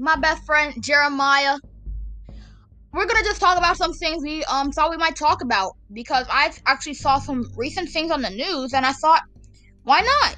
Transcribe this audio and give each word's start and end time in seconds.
my 0.00 0.16
best 0.16 0.44
friend 0.44 0.74
Jeremiah. 0.82 1.56
We're 2.92 3.06
gonna 3.06 3.22
just 3.22 3.40
talk 3.40 3.56
about 3.56 3.76
some 3.76 3.92
things 3.92 4.22
we 4.22 4.42
um 4.44 4.72
thought 4.72 4.90
we 4.90 4.96
might 4.96 5.14
talk 5.14 5.42
about 5.42 5.76
because 5.92 6.26
I 6.28 6.52
actually 6.66 6.94
saw 6.94 7.18
some 7.18 7.44
recent 7.56 7.90
things 7.90 8.10
on 8.10 8.22
the 8.22 8.30
news 8.30 8.72
and 8.72 8.84
I 8.84 8.92
thought, 8.92 9.22
why 9.84 10.00
not? 10.00 10.36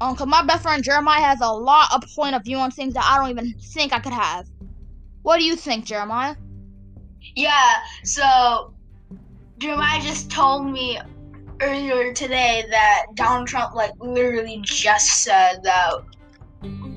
Um, 0.00 0.16
cause 0.16 0.26
my 0.26 0.44
best 0.44 0.62
friend 0.62 0.82
Jeremiah 0.82 1.20
has 1.20 1.40
a 1.40 1.48
lot 1.48 1.92
of 1.94 2.02
point 2.16 2.34
of 2.34 2.42
view 2.44 2.56
on 2.56 2.70
things 2.70 2.94
that 2.94 3.04
I 3.04 3.18
don't 3.18 3.30
even 3.30 3.54
think 3.72 3.92
I 3.92 4.00
could 4.00 4.12
have. 4.12 4.46
What 5.22 5.38
do 5.38 5.44
you 5.44 5.54
think, 5.54 5.84
Jeremiah? 5.84 6.34
Yeah, 7.36 7.76
so 8.02 8.74
Jeremiah 9.58 10.00
just 10.02 10.30
told 10.30 10.66
me 10.66 10.98
earlier 11.60 12.12
today 12.12 12.64
that 12.70 13.06
Donald 13.14 13.46
Trump 13.46 13.74
like 13.74 13.92
literally 14.00 14.60
just 14.64 15.22
said 15.22 15.62
that 15.62 15.94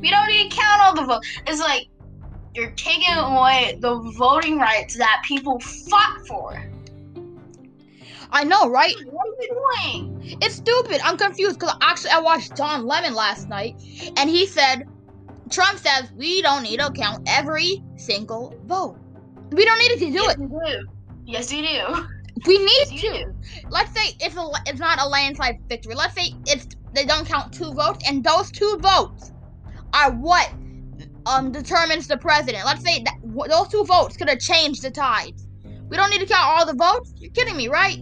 we 0.02 0.10
don't 0.10 0.28
need 0.28 0.50
to 0.50 0.58
count 0.58 0.82
all 0.82 0.96
the 0.96 1.04
votes. 1.04 1.28
It's 1.46 1.60
like 1.60 1.88
you're 2.58 2.72
taking 2.72 3.14
away 3.14 3.78
the 3.80 3.96
voting 4.18 4.58
rights 4.58 4.98
that 4.98 5.22
people 5.26 5.60
fought 5.60 6.28
for. 6.28 6.64
I 8.32 8.44
know, 8.44 8.68
right? 8.70 8.96
What 9.06 9.28
are 9.28 9.42
you 9.42 9.50
doing? 9.94 10.38
It's 10.42 10.56
stupid. 10.56 11.00
I'm 11.04 11.18
confused 11.18 11.60
because 11.60 11.76
actually 11.82 12.10
I 12.10 12.20
watched 12.20 12.56
Don 12.56 12.86
Lemon 12.86 13.14
last 13.14 13.48
night, 13.48 13.76
and 14.18 14.30
he 14.30 14.48
said, 14.48 14.88
Trump 15.50 15.78
says 15.78 16.12
we 16.18 16.42
don't 16.42 16.64
need 16.64 16.80
to 16.80 16.92
count 16.92 17.24
every 17.28 17.84
single 17.96 18.54
vote. 18.66 18.98
We 19.52 19.64
don't 19.64 19.80
need 19.80 20.00
to 20.00 20.00
do 20.00 20.12
yes, 20.12 20.34
it. 20.34 20.40
You 20.40 20.48
do. 20.48 20.88
Yes, 21.26 21.54
you 21.54 21.62
do. 21.62 22.08
We 22.46 22.58
need 22.58 22.88
Yes, 22.92 23.02
to. 23.02 23.24
do. 23.26 23.36
Let's 23.70 23.92
say 23.94 24.16
it's 24.20 24.36
a 24.36 24.50
it's 24.66 24.80
not 24.80 25.00
a 25.00 25.08
landslide 25.08 25.60
victory. 25.70 25.96
Let's 25.96 26.14
say 26.16 26.34
it's 26.48 26.68
they 26.94 27.06
don't 27.06 27.26
count 27.26 27.54
two 27.54 27.74
votes, 27.74 28.08
and 28.08 28.24
those 28.24 28.52
two 28.52 28.78
votes 28.82 29.32
are 29.94 30.12
what 30.12 30.52
um 31.28 31.52
determines 31.52 32.08
the 32.08 32.18
president. 32.18 32.66
Let's 32.66 32.84
say 32.84 33.04
that 33.04 33.16
those 33.50 33.68
two 33.68 33.84
votes 33.84 34.18
could 34.18 34.30
have 34.30 34.40
changed 34.40 34.82
the 34.82 34.92
tides. 34.92 35.48
We 35.90 35.98
don't 35.98 36.10
need 36.10 36.20
to 36.20 36.26
count 36.26 36.46
all 36.46 36.66
the 36.66 36.74
votes. 36.74 37.14
You're 37.18 37.32
kidding 37.32 37.58
me, 37.58 37.68
right? 37.68 37.98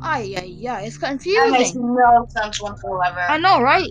Ay 0.00 0.22
yeah 0.22 0.42
yeah, 0.42 0.80
it's 0.80 0.98
That 0.98 1.50
makes 1.50 1.74
no 1.74 2.26
sense 2.28 2.60
whatsoever. 2.60 3.20
I 3.28 3.38
know, 3.38 3.60
right? 3.60 3.90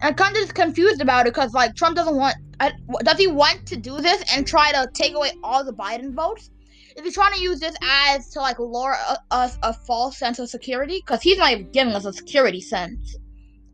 And 0.00 0.08
I'm 0.08 0.14
kind 0.14 0.34
of 0.34 0.42
just 0.42 0.54
confused 0.54 1.00
about 1.00 1.26
it 1.26 1.34
because 1.34 1.52
like 1.52 1.74
Trump 1.74 1.96
doesn't 1.96 2.16
want. 2.16 2.36
I, 2.58 2.72
does 3.02 3.18
he 3.18 3.26
want 3.26 3.64
to 3.66 3.76
do 3.76 4.00
this 4.00 4.22
and 4.34 4.46
try 4.46 4.70
to 4.72 4.86
take 4.94 5.14
away 5.14 5.32
all 5.42 5.64
the 5.64 5.72
Biden 5.72 6.14
votes? 6.14 6.50
Is 6.96 7.04
he 7.04 7.10
trying 7.12 7.32
to 7.32 7.40
use 7.40 7.60
this 7.60 7.74
as 7.82 8.28
to 8.30 8.40
like 8.40 8.58
lure 8.58 8.96
a- 9.08 9.18
us 9.30 9.58
a, 9.62 9.72
false 9.72 10.18
sense 10.18 10.38
of 10.38 10.50
security? 10.50 11.02
Because 11.04 11.22
he's 11.22 11.38
not 11.38 11.52
even 11.52 11.70
giving 11.70 11.94
us 11.94 12.04
a 12.04 12.12
security 12.12 12.60
sense. 12.60 13.16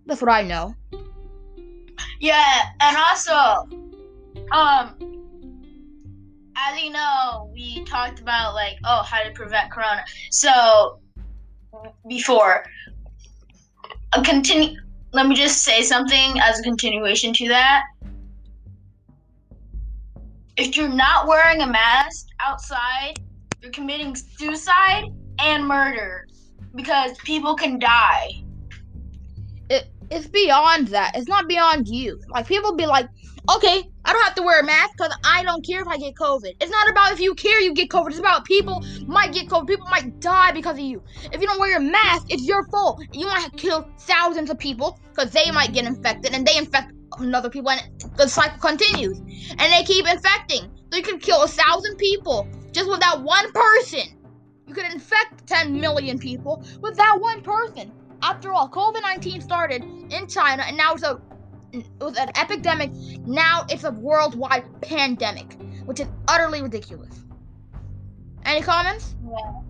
That's 0.07 0.21
what 0.21 0.31
I 0.31 0.43
know. 0.43 0.75
Yeah, 2.21 2.63
and 2.81 2.97
also, 2.97 3.69
um, 4.53 4.95
as 6.57 6.81
you 6.81 6.91
know, 6.91 7.51
we 7.53 7.85
talked 7.85 8.21
about 8.21 8.55
like, 8.55 8.77
oh, 8.85 9.03
how 9.03 9.23
to 9.23 9.31
prevent 9.33 9.71
corona. 9.71 10.05
So 10.31 11.01
before, 12.09 12.65
a 14.15 14.23
continue. 14.23 14.79
Let 15.13 15.27
me 15.27 15.35
just 15.35 15.63
say 15.63 15.83
something 15.83 16.39
as 16.41 16.61
a 16.61 16.63
continuation 16.63 17.33
to 17.35 17.49
that. 17.49 17.83
If 20.57 20.77
you're 20.77 20.89
not 20.89 21.27
wearing 21.27 21.63
a 21.63 21.67
mask 21.67 22.27
outside, 22.41 23.15
you're 23.63 23.73
committing 23.73 24.15
suicide 24.15 25.05
and 25.39 25.67
murder 25.67 26.27
because 26.75 27.17
people 27.19 27.55
can 27.55 27.79
die. 27.79 28.43
It 29.71 29.89
it's 30.11 30.27
beyond 30.27 30.89
that. 30.89 31.13
It's 31.17 31.29
not 31.29 31.49
beyond 31.49 31.89
you. 31.89 32.21
Like 32.29 32.47
people 32.47 32.75
be 32.75 32.87
like, 32.87 33.09
okay, 33.55 33.85
I 34.07 34.13
don't 34.13 34.23
have 34.23 34.37
to 34.37 34.43
wear 34.43 34.61
a 34.61 34.65
mask 34.65 34.93
because 34.97 35.13
I 35.25 35.43
don't 35.43 35.67
care 35.67 35.83
if 35.83 35.89
I 35.89 35.97
get 35.97 36.15
COVID. 36.15 36.55
It's 36.61 36.71
not 36.71 36.89
about 36.89 37.13
if 37.13 37.19
you 37.19 37.35
care 37.35 37.61
you 37.61 37.75
get 37.75 37.89
COVID. 37.89 38.11
It's 38.11 38.21
about 38.21 38.45
people 38.45 38.85
might 39.07 39.33
get 39.33 39.49
COVID. 39.49 39.67
People 39.67 39.89
might 39.91 40.21
die 40.21 40.53
because 40.53 40.75
of 40.75 40.85
you. 40.85 41.03
If 41.33 41.41
you 41.41 41.47
don't 41.49 41.59
wear 41.59 41.71
your 41.71 41.81
mask, 41.81 42.27
it's 42.31 42.47
your 42.47 42.65
fault. 42.69 43.03
You 43.13 43.27
might 43.27 43.49
kill 43.57 43.89
thousands 43.99 44.49
of 44.49 44.59
people 44.61 45.01
because 45.11 45.33
they 45.33 45.51
might 45.51 45.73
get 45.73 45.87
infected 45.87 46.35
and 46.35 46.47
they 46.47 46.57
infect 46.57 46.93
another 47.19 47.51
people 47.51 47.71
and 47.71 47.83
the 48.17 48.29
cycle 48.29 48.61
continues. 48.61 49.19
And 49.19 49.73
they 49.73 49.83
keep 49.85 50.09
infecting. 50.09 50.71
So 50.93 50.99
you 50.99 51.03
can 51.03 51.19
kill 51.19 51.43
a 51.43 51.49
thousand 51.49 51.97
people 51.97 52.47
just 52.71 52.89
with 52.89 53.01
that 53.01 53.21
one 53.21 53.51
person. 53.51 54.17
You 54.69 54.75
could 54.75 54.87
infect 54.93 55.49
10 55.49 55.81
million 55.81 56.19
people 56.19 56.65
with 56.81 56.97
that 56.97 57.21
one 57.21 57.43
person. 57.43 57.91
After 58.23 58.53
all, 58.53 58.69
COVID 58.69 59.03
19 59.03 59.41
started 59.41 59.83
in 59.83 60.27
China 60.29 60.63
and 60.65 60.77
now 60.77 60.95
it's 60.95 61.03
a 61.03 61.21
it 61.81 62.05
was 62.05 62.17
an 62.17 62.31
epidemic. 62.37 62.93
Now 63.27 63.67
it's 63.69 63.85
a 63.85 63.91
worldwide 63.91 64.65
pandemic, 64.83 65.57
which 65.85 66.01
is 66.01 66.09
utterly 66.29 66.63
ridiculous. 66.63 67.25
Any 68.45 68.63
comments? 68.63 69.15
Yeah. 69.29 69.61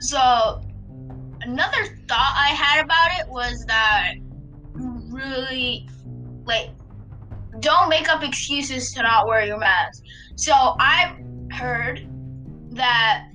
So, 0.00 0.60
another 1.40 1.86
thought 2.08 2.34
I 2.36 2.48
had 2.48 2.84
about 2.84 3.10
it 3.20 3.28
was 3.30 3.64
that 3.66 4.14
really, 5.08 5.88
like, 6.44 6.70
don't 7.60 7.88
make 7.88 8.08
up 8.08 8.22
excuses 8.22 8.92
to 8.92 9.02
not 9.02 9.26
wear 9.26 9.46
your 9.46 9.58
mask. 9.58 10.02
So, 10.36 10.52
I've 10.78 11.16
heard 11.52 12.06
that 12.72 13.28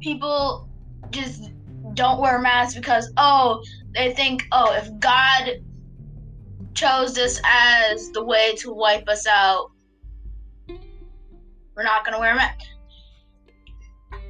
people 0.00 0.68
just 1.10 1.50
don't 1.94 2.20
wear 2.20 2.40
masks 2.40 2.74
because, 2.74 3.12
oh, 3.16 3.62
they 3.96 4.12
think, 4.12 4.44
oh, 4.52 4.74
if 4.74 4.88
God 5.00 5.52
chose 6.74 7.14
this 7.14 7.40
as 7.44 8.10
the 8.12 8.22
way 8.24 8.54
to 8.56 8.72
wipe 8.72 9.08
us 9.08 9.26
out, 9.26 9.70
we're 11.74 11.82
not 11.82 12.04
gonna 12.04 12.20
wear 12.20 12.32
a 12.32 12.36
mask. 12.36 12.58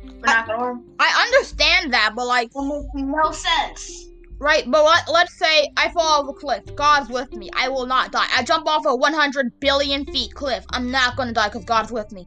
We're 0.04 0.26
not 0.26 0.46
gonna 0.46 0.62
wear. 0.62 0.76
I 0.98 1.26
understand 1.26 1.92
that, 1.92 2.12
but 2.16 2.26
like, 2.26 2.48
It 2.54 2.62
makes 2.62 2.86
no 2.94 3.30
sense. 3.32 4.06
right? 4.38 4.64
But 4.70 4.84
let, 4.84 5.08
let's 5.12 5.36
say 5.38 5.68
I 5.76 5.90
fall 5.90 6.22
off 6.22 6.28
a 6.28 6.32
cliff. 6.32 6.62
God's 6.76 7.10
with 7.10 7.32
me. 7.32 7.50
I 7.56 7.68
will 7.68 7.86
not 7.86 8.12
die. 8.12 8.26
I 8.34 8.42
jump 8.44 8.68
off 8.68 8.86
a 8.86 8.94
100 8.94 9.60
billion 9.60 10.04
feet 10.06 10.32
cliff. 10.34 10.64
I'm 10.70 10.90
not 10.90 11.16
gonna 11.16 11.32
die 11.32 11.48
because 11.48 11.64
God's 11.64 11.90
with 11.90 12.10
me. 12.12 12.26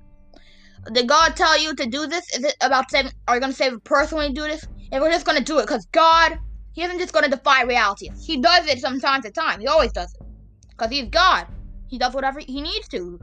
Did 0.94 1.08
God 1.08 1.36
tell 1.36 1.62
you 1.62 1.76
to 1.76 1.86
do 1.86 2.08
this? 2.08 2.36
Is 2.36 2.44
it 2.44 2.56
about 2.62 2.90
saving? 2.92 3.12
Are 3.28 3.36
you 3.36 3.42
gonna 3.42 3.54
save 3.54 3.74
a 3.74 3.80
person 3.80 4.18
when 4.18 4.30
you 4.30 4.36
do 4.36 4.44
this? 4.44 4.66
If 4.92 5.02
we're 5.02 5.12
just 5.12 5.26
gonna 5.26 5.42
do 5.42 5.60
it, 5.60 5.64
because 5.68 5.86
God, 5.92 6.38
He 6.80 6.86
isn't 6.86 7.00
just 7.00 7.12
gonna 7.14 7.28
defy 7.28 7.64
reality. 7.64 8.10
He 8.26 8.38
does 8.38 8.66
it 8.66 8.80
time 9.02 9.22
to 9.24 9.32
time. 9.32 9.60
He 9.60 9.68
always 9.68 9.92
does 9.92 10.14
it, 10.14 10.22
because 10.70 10.90
He's 10.90 11.10
God. 11.10 11.46
He 11.90 11.98
does 11.98 12.14
whatever 12.14 12.40
He 12.40 12.62
needs 12.62 12.88
to. 12.88 13.20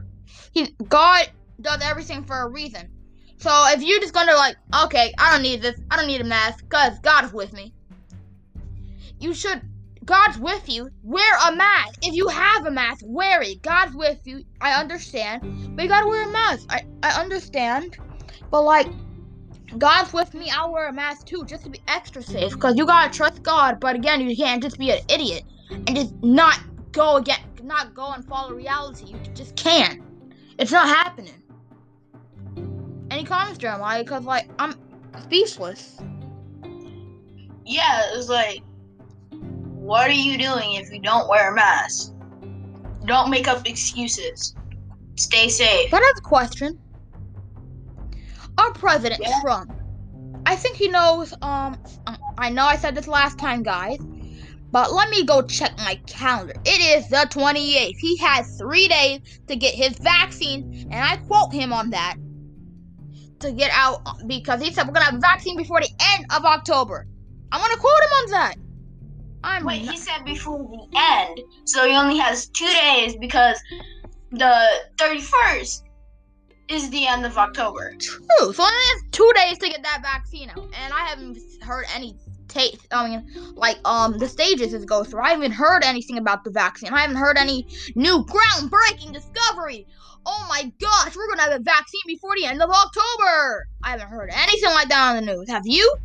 He 0.51 0.75
God 0.87 1.31
does 1.59 1.81
everything 1.81 2.23
for 2.23 2.39
a 2.39 2.49
reason. 2.49 2.87
So 3.37 3.49
if 3.69 3.81
you're 3.81 3.99
just 3.99 4.13
gonna 4.13 4.35
like, 4.35 4.57
okay, 4.83 5.11
I 5.17 5.31
don't 5.31 5.41
need 5.41 5.63
this. 5.63 5.81
I 5.89 5.97
don't 5.97 6.05
need 6.05 6.21
a 6.21 6.23
mask, 6.23 6.69
cause 6.69 6.99
God's 6.99 7.33
with 7.33 7.51
me. 7.51 7.73
You 9.19 9.33
should. 9.33 9.63
God's 10.05 10.37
with 10.37 10.69
you. 10.69 10.91
Wear 11.01 11.37
a 11.47 11.55
mask. 11.55 11.97
If 12.03 12.13
you 12.13 12.27
have 12.27 12.67
a 12.67 12.71
mask, 12.71 13.05
wear 13.07 13.41
it. 13.41 13.63
God's 13.63 13.95
with 13.95 14.19
you. 14.25 14.43
I 14.61 14.79
understand. 14.79 15.41
But 15.75 15.81
you 15.81 15.89
gotta 15.89 16.07
wear 16.07 16.29
a 16.29 16.31
mask. 16.31 16.67
I, 16.69 16.83
I 17.01 17.19
understand. 17.19 17.97
But 18.51 18.61
like 18.61 18.87
God's 19.77 20.13
with 20.13 20.33
me, 20.33 20.49
I'll 20.49 20.71
wear 20.71 20.87
a 20.87 20.93
mask 20.93 21.27
too, 21.27 21.43
just 21.45 21.63
to 21.63 21.69
be 21.69 21.81
extra 21.87 22.21
safe. 22.21 22.57
Cause 22.57 22.77
you 22.77 22.85
gotta 22.85 23.11
trust 23.13 23.43
God, 23.43 23.79
but 23.79 23.95
again, 23.95 24.21
you 24.21 24.35
can't 24.35 24.61
just 24.61 24.77
be 24.77 24.91
an 24.91 24.99
idiot 25.09 25.43
and 25.69 25.95
just 25.95 26.13
not 26.21 26.59
go 26.91 27.17
again 27.17 27.39
not 27.67 27.93
go 27.93 28.13
and 28.13 28.25
follow 28.25 28.53
reality. 28.53 29.05
You 29.05 29.19
just 29.33 29.55
can't. 29.55 30.01
It's 30.57 30.71
not 30.71 30.87
happening. 30.87 31.43
Any 33.11 33.23
comments, 33.23 33.59
Jeremiah? 33.59 34.03
Cause 34.03 34.23
like 34.23 34.49
I'm 34.57 34.75
speechless. 35.23 35.99
Yeah, 37.65 38.03
it's 38.13 38.29
like, 38.29 38.63
what 39.31 40.09
are 40.09 40.13
you 40.13 40.37
doing 40.37 40.73
if 40.73 40.91
you 40.91 41.01
don't 41.01 41.27
wear 41.27 41.51
a 41.51 41.55
mask? 41.55 42.13
Don't 43.05 43.29
make 43.29 43.47
up 43.47 43.67
excuses. 43.67 44.55
Stay 45.15 45.49
safe. 45.49 45.91
But 45.91 46.01
I 46.01 46.05
have 46.05 46.17
a 46.17 46.21
question. 46.21 46.79
Our 48.57 48.71
president 48.73 49.21
Yeah. 49.23 49.39
Trump, 49.41 49.71
I 50.45 50.55
think 50.55 50.77
he 50.77 50.87
knows. 50.87 51.33
Um, 51.41 51.77
um, 52.07 52.17
I 52.37 52.49
know 52.49 52.65
I 52.65 52.75
said 52.77 52.95
this 52.95 53.07
last 53.07 53.37
time, 53.37 53.63
guys, 53.63 53.97
but 54.71 54.91
let 54.93 55.09
me 55.09 55.23
go 55.23 55.41
check 55.41 55.77
my 55.77 55.95
calendar. 56.07 56.53
It 56.65 56.97
is 56.97 57.07
the 57.09 57.27
28th. 57.29 57.97
He 57.99 58.17
has 58.17 58.57
three 58.57 58.87
days 58.87 59.21
to 59.47 59.55
get 59.55 59.73
his 59.75 59.97
vaccine, 59.99 60.87
and 60.91 61.03
I 61.03 61.17
quote 61.17 61.53
him 61.53 61.71
on 61.73 61.89
that 61.91 62.15
to 63.39 63.51
get 63.51 63.69
out 63.73 64.01
uh, 64.05 64.13
because 64.25 64.61
he 64.61 64.71
said 64.73 64.87
we're 64.87 64.93
gonna 64.93 65.05
have 65.05 65.15
a 65.15 65.19
vaccine 65.19 65.57
before 65.57 65.79
the 65.79 65.89
end 66.15 66.25
of 66.35 66.43
October. 66.43 67.05
I'm 67.51 67.61
gonna 67.61 67.77
quote 67.77 68.01
him 68.01 68.09
on 68.23 68.31
that. 68.31 68.55
I'm 69.43 69.65
Wait, 69.65 69.85
not- 69.85 69.93
he 69.93 69.99
said 69.99 70.25
before 70.25 70.57
the 70.57 70.97
end, 70.97 71.39
so 71.65 71.87
he 71.87 71.95
only 71.95 72.17
has 72.17 72.47
two 72.49 72.65
days 72.67 73.15
because 73.19 73.59
the 74.31 74.67
31st 74.97 75.83
is 76.69 76.89
the 76.89 77.07
end 77.07 77.25
of 77.25 77.37
October. 77.37 77.93
True. 77.99 78.53
So 78.53 78.63
only 78.63 78.75
has 78.75 79.03
two 79.11 79.31
days 79.35 79.57
to 79.59 79.69
get 79.69 79.83
that 79.83 80.01
vaccine 80.01 80.49
out, 80.49 80.69
and 80.73 80.93
I 80.93 81.07
haven't 81.07 81.37
heard 81.61 81.85
any 81.93 82.17
taste. 82.47 82.87
I 82.91 83.07
mean, 83.09 83.27
like 83.55 83.77
um 83.85 84.17
the 84.17 84.27
stages 84.27 84.73
it 84.73 84.85
goes 84.85 85.07
through. 85.09 85.21
I 85.21 85.31
haven't 85.31 85.51
heard 85.51 85.83
anything 85.83 86.17
about 86.17 86.43
the 86.43 86.51
vaccine. 86.51 86.93
I 86.93 87.01
haven't 87.01 87.17
heard 87.17 87.37
any 87.37 87.67
new 87.95 88.25
groundbreaking 88.25 89.13
discovery. 89.13 89.87
Oh 90.25 90.45
my 90.49 90.71
gosh, 90.79 91.15
we're 91.15 91.27
gonna 91.29 91.43
have 91.43 91.61
a 91.61 91.63
vaccine 91.63 92.01
before 92.05 92.33
the 92.39 92.45
end 92.45 92.61
of 92.61 92.69
October. 92.69 93.67
I 93.83 93.91
haven't 93.91 94.09
heard 94.09 94.29
anything 94.33 94.71
like 94.71 94.89
that 94.89 95.15
on 95.15 95.25
the 95.25 95.33
news. 95.33 95.49
Have 95.49 95.63
you? 95.65 95.95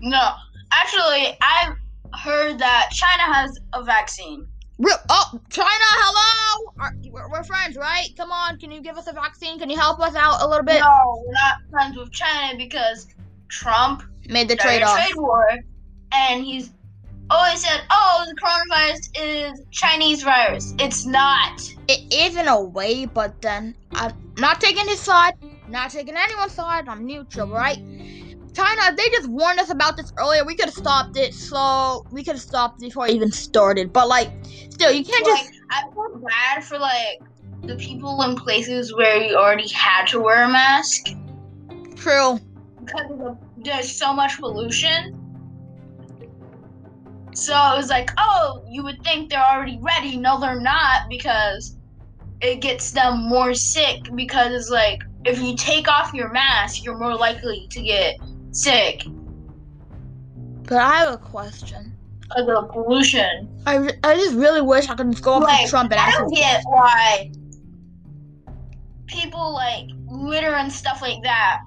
No, 0.00 0.34
actually, 0.72 1.36
I've 1.40 1.76
heard 2.20 2.58
that 2.58 2.90
China 2.92 3.22
has 3.22 3.58
a 3.72 3.82
vaccine. 3.82 4.46
Oh, 4.80 5.40
China, 5.50 5.68
hello! 5.70 6.72
Are, 6.80 6.94
we're, 7.10 7.30
we're 7.30 7.44
friends, 7.44 7.76
right? 7.76 8.08
Come 8.16 8.32
on, 8.32 8.58
can 8.58 8.70
you 8.70 8.80
give 8.80 8.96
us 8.96 9.06
a 9.06 9.12
vaccine? 9.12 9.58
Can 9.58 9.70
you 9.70 9.76
help 9.76 10.00
us 10.00 10.14
out 10.14 10.42
a 10.42 10.48
little 10.48 10.64
bit? 10.64 10.80
No, 10.80 11.24
we're 11.26 11.32
not 11.32 11.70
friends 11.70 11.96
with 11.96 12.10
China 12.12 12.56
because 12.56 13.06
Trump 13.48 14.02
Made 14.28 14.48
the 14.48 14.56
trade 14.56 14.82
off. 14.82 14.96
trade 14.96 15.16
war, 15.16 15.46
and 16.12 16.44
he's 16.44 16.72
always 17.30 17.64
said, 17.64 17.82
"Oh, 17.90 18.24
the 18.26 18.34
coronavirus 18.40 19.10
is 19.14 19.62
Chinese 19.70 20.22
virus." 20.22 20.74
It's 20.78 21.04
not. 21.04 21.60
It 21.88 22.12
is 22.12 22.36
in 22.36 22.48
a 22.48 22.60
way, 22.60 23.04
but 23.04 23.40
then 23.42 23.74
I'm 23.92 24.12
not 24.38 24.60
taking 24.60 24.86
his 24.88 25.00
side, 25.00 25.34
not 25.68 25.90
taking 25.90 26.16
anyone's 26.16 26.52
side. 26.52 26.88
I'm 26.88 27.04
neutral, 27.04 27.48
right? 27.48 27.78
China, 28.54 28.94
they 28.96 29.08
just 29.10 29.28
warned 29.28 29.58
us 29.60 29.70
about 29.70 29.96
this 29.96 30.12
earlier. 30.18 30.44
We 30.44 30.54
could 30.54 30.66
have 30.66 30.74
stopped 30.74 31.16
it, 31.16 31.34
so 31.34 32.06
we 32.10 32.22
could 32.22 32.34
have 32.34 32.42
stopped 32.42 32.80
before 32.80 33.06
it 33.06 33.14
even 33.14 33.32
started. 33.32 33.92
But 33.92 34.08
like, 34.08 34.30
still, 34.70 34.92
you 34.92 35.04
can't 35.04 35.26
Like, 35.26 35.44
just. 35.46 35.60
I 35.70 35.82
feel 35.94 36.22
bad 36.22 36.64
for 36.64 36.78
like 36.78 37.22
the 37.62 37.76
people 37.76 38.20
in 38.22 38.36
places 38.36 38.94
where 38.94 39.16
you 39.16 39.36
already 39.36 39.68
had 39.68 40.06
to 40.08 40.20
wear 40.20 40.44
a 40.44 40.48
mask 40.48 41.06
True. 41.96 42.38
because 42.84 43.10
of 43.10 43.18
the, 43.18 43.38
there's 43.58 43.90
so 43.90 44.12
much 44.12 44.38
pollution. 44.38 45.18
So 47.34 47.54
it 47.54 47.76
was 47.76 47.88
like, 47.88 48.10
oh, 48.18 48.62
you 48.68 48.82
would 48.82 49.02
think 49.02 49.30
they're 49.30 49.42
already 49.42 49.78
ready. 49.80 50.18
No, 50.18 50.38
they're 50.38 50.60
not 50.60 51.08
because 51.08 51.76
it 52.42 52.60
gets 52.60 52.90
them 52.90 53.28
more 53.28 53.54
sick. 53.54 54.00
Because 54.14 54.52
it's 54.52 54.68
like, 54.68 55.00
if 55.24 55.40
you 55.40 55.56
take 55.56 55.88
off 55.88 56.12
your 56.12 56.30
mask, 56.30 56.84
you're 56.84 56.98
more 56.98 57.14
likely 57.14 57.66
to 57.70 57.80
get 57.80 58.16
sick 58.52 59.02
But 60.64 60.78
I 60.78 60.94
have 61.00 61.14
a 61.14 61.18
question. 61.18 61.96
because 62.22 62.48
of 62.48 62.70
pollution. 62.70 63.48
I, 63.66 63.90
I 64.04 64.14
just 64.16 64.34
really 64.36 64.62
wish 64.62 64.88
I 64.88 64.94
could 64.94 65.10
just 65.10 65.22
go 65.22 65.34
up 65.34 65.42
Like, 65.42 65.64
to 65.64 65.70
Trump 65.70 65.90
and 65.92 66.00
I 66.00 66.04
ask 66.06 66.18
him. 66.18 66.24
don't 66.28 66.34
get 66.34 66.62
why 66.64 67.30
people 69.06 69.52
like 69.52 69.86
litter 70.08 70.54
and 70.54 70.72
stuff 70.72 71.02
like 71.02 71.22
that. 71.22 71.60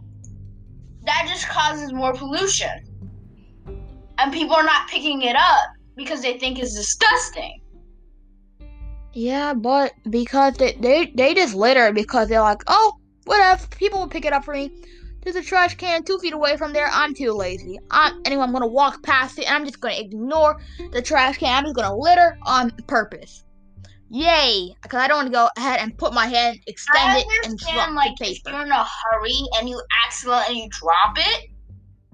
That 1.05 1.25
just 1.27 1.47
causes 1.47 1.93
more 1.93 2.13
pollution. 2.13 2.81
And 4.17 4.33
people 4.33 4.55
are 4.55 4.63
not 4.63 4.87
picking 4.89 5.21
it 5.21 5.35
up 5.35 5.69
because 5.95 6.21
they 6.21 6.39
think 6.39 6.57
it's 6.57 6.73
disgusting. 6.73 7.61
Yeah, 9.13 9.53
but 9.53 9.93
because 10.09 10.55
they, 10.55 10.73
they 10.73 11.11
they 11.15 11.33
just 11.33 11.53
litter 11.55 11.93
because 11.93 12.27
they're 12.27 12.41
like, 12.41 12.63
oh, 12.67 12.93
whatever, 13.25 13.65
people 13.67 13.99
will 13.99 14.07
pick 14.09 14.25
it 14.25 14.33
up 14.33 14.43
for 14.43 14.53
me. 14.53 14.71
There's 15.25 15.35
a 15.35 15.41
trash 15.41 15.73
can 15.75 16.03
two 16.03 16.19
feet 16.19 16.33
away 16.33 16.55
from 16.55 16.71
there. 16.71 16.87
I'm 16.93 17.15
too 17.15 17.31
lazy. 17.31 17.79
I'm 17.89 18.21
anyway. 18.25 18.43
I'm 18.43 18.53
gonna 18.53 18.67
walk 18.67 19.01
past 19.01 19.39
it 19.39 19.47
and 19.47 19.55
I'm 19.55 19.65
just 19.65 19.81
gonna 19.81 19.95
ignore 19.95 20.61
the 20.91 21.01
trash 21.01 21.39
can. 21.39 21.57
I'm 21.57 21.63
just 21.63 21.75
gonna 21.75 21.95
litter 21.95 22.37
on 22.43 22.69
purpose. 22.87 23.43
Yay! 24.11 24.75
Because 24.83 24.99
I 24.99 25.07
don't 25.07 25.17
want 25.17 25.27
to 25.27 25.33
go 25.33 25.49
ahead 25.57 25.79
and 25.79 25.97
put 25.97 26.13
my 26.13 26.27
hand, 26.27 26.59
extend 26.67 27.09
I 27.09 27.19
it, 27.19 27.47
and 27.47 27.57
drop 27.57 27.89
like, 27.95 28.15
the 28.19 28.25
if 28.25 28.43
paper. 28.43 28.51
you're 28.51 28.65
in 28.67 28.71
a 28.71 28.83
hurry 28.85 29.33
and 29.57 29.67
you 29.67 29.81
accidentally 30.05 30.69
drop 30.69 31.17
it. 31.17 31.49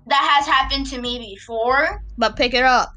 That 0.08 0.38
has 0.38 0.48
happened 0.48 0.88
to 0.88 1.02
me 1.02 1.20
before. 1.20 2.02
But 2.18 2.38
pick 2.38 2.54
it 2.54 2.64
up. 2.64 2.94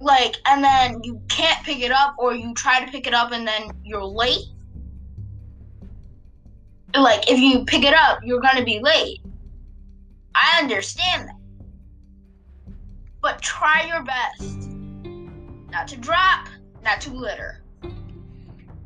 Like, 0.00 0.36
and 0.46 0.64
then 0.64 0.98
you 1.04 1.22
can't 1.28 1.64
pick 1.64 1.78
it 1.78 1.92
up, 1.92 2.16
or 2.18 2.34
you 2.34 2.52
try 2.54 2.84
to 2.84 2.90
pick 2.90 3.06
it 3.06 3.14
up 3.14 3.30
and 3.30 3.46
then 3.46 3.70
you're 3.84 4.04
late. 4.04 4.46
Like, 6.94 7.30
if 7.30 7.38
you 7.38 7.64
pick 7.64 7.84
it 7.84 7.94
up, 7.94 8.20
you're 8.22 8.40
gonna 8.40 8.64
be 8.64 8.80
late. 8.80 9.20
I 10.34 10.60
understand 10.60 11.28
that. 11.28 11.36
But 13.20 13.40
try 13.40 13.86
your 13.86 14.02
best 14.02 14.68
not 15.70 15.88
to 15.88 15.96
drop, 15.96 16.48
not 16.84 17.00
to 17.02 17.10
litter. 17.10 17.62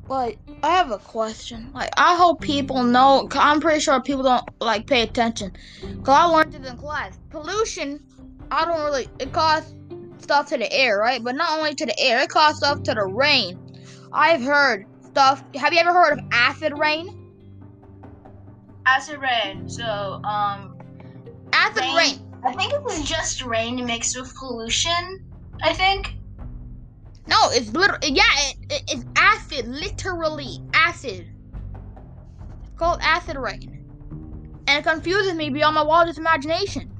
But 0.08 0.36
I 0.62 0.70
have 0.70 0.92
a 0.92 0.98
question. 0.98 1.70
Like, 1.74 1.90
I 1.96 2.16
hope 2.16 2.40
people 2.40 2.84
know. 2.84 3.28
i 3.32 3.50
I'm 3.50 3.60
pretty 3.60 3.80
sure 3.80 4.00
people 4.00 4.22
don't 4.22 4.48
like 4.60 4.86
pay 4.86 5.02
attention. 5.02 5.52
Cause 6.04 6.14
I 6.16 6.24
learned 6.26 6.54
it 6.54 6.64
in 6.64 6.76
class. 6.76 7.18
Pollution. 7.30 8.04
I 8.50 8.64
don't 8.64 8.84
really. 8.84 9.08
It 9.18 9.32
causes 9.32 9.74
stuff 10.18 10.48
to 10.50 10.58
the 10.58 10.72
air, 10.72 10.98
right? 10.98 11.22
But 11.22 11.34
not 11.34 11.58
only 11.58 11.74
to 11.74 11.86
the 11.86 11.98
air, 11.98 12.22
it 12.22 12.28
causes 12.28 12.58
stuff 12.58 12.84
to 12.84 12.94
the 12.94 13.04
rain. 13.04 13.58
I've 14.12 14.42
heard 14.42 14.86
stuff. 15.02 15.42
Have 15.56 15.72
you 15.72 15.80
ever 15.80 15.92
heard 15.92 16.18
of 16.18 16.24
acid 16.30 16.78
rain? 16.78 17.25
Acid 18.86 19.20
rain. 19.20 19.68
So, 19.68 19.84
um, 19.84 20.78
Acid 21.52 21.82
Rain? 21.82 21.96
rain. 21.96 22.34
I 22.44 22.52
think 22.54 22.72
it 22.72 22.82
was 22.82 23.02
just 23.02 23.44
rain 23.44 23.84
mixed 23.84 24.18
with 24.18 24.34
pollution. 24.36 25.24
I 25.62 25.72
think. 25.72 26.16
No, 27.26 27.36
it's 27.50 27.72
literally. 27.72 28.10
Yeah, 28.10 28.22
it, 28.36 28.56
it, 28.70 28.82
it's 28.88 29.04
acid. 29.16 29.66
Literally 29.66 30.60
acid. 30.72 31.28
It's 32.62 32.78
called 32.78 33.00
acid 33.02 33.36
rain, 33.36 33.84
and 34.68 34.78
it 34.78 34.88
confuses 34.88 35.34
me 35.34 35.50
beyond 35.50 35.74
my 35.74 35.82
wildest 35.82 36.18
imagination. 36.18 36.92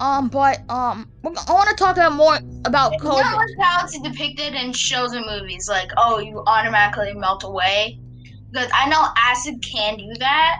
Um, 0.00 0.28
but 0.28 0.60
um, 0.70 1.10
I 1.24 1.52
want 1.52 1.68
to 1.68 1.76
talk 1.76 1.96
about 1.96 2.14
more 2.14 2.38
about 2.64 2.92
COVID. 3.00 3.20
not 3.20 3.36
like 3.36 3.48
how 3.58 3.84
it's 3.84 3.98
depicted 4.00 4.54
in 4.54 4.72
shows 4.72 5.12
and 5.12 5.26
movies, 5.26 5.68
like, 5.68 5.90
oh, 5.98 6.18
you 6.18 6.42
automatically 6.46 7.12
melt 7.14 7.44
away. 7.44 8.00
Because 8.50 8.70
I 8.74 8.88
know 8.88 9.06
acid 9.16 9.62
can 9.62 9.96
do 9.96 10.12
that. 10.18 10.58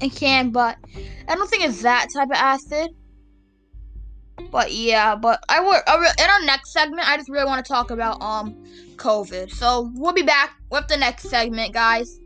It 0.00 0.14
can, 0.14 0.50
but 0.50 0.76
I 1.28 1.34
don't 1.34 1.48
think 1.48 1.64
it's 1.64 1.82
that 1.82 2.08
type 2.12 2.28
of 2.28 2.36
acid. 2.36 2.90
But 4.50 4.72
yeah, 4.72 5.14
but 5.14 5.42
I 5.48 5.60
will. 5.60 5.74
In 5.74 6.30
our 6.30 6.44
next 6.44 6.72
segment, 6.72 7.08
I 7.08 7.16
just 7.16 7.30
really 7.30 7.46
want 7.46 7.64
to 7.64 7.72
talk 7.72 7.90
about 7.90 8.20
um 8.20 8.54
COVID. 8.96 9.50
So 9.50 9.90
we'll 9.94 10.12
be 10.12 10.22
back 10.22 10.56
with 10.70 10.88
the 10.88 10.96
next 10.96 11.30
segment, 11.30 11.72
guys. 11.72 12.18